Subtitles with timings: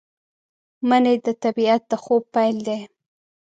[0.89, 2.79] منی د طبیعت د خوب پیل دی